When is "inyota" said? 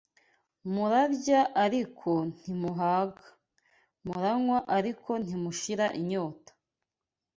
5.99-6.51